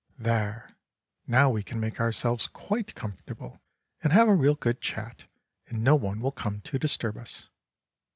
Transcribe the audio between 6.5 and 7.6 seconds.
to disturb us.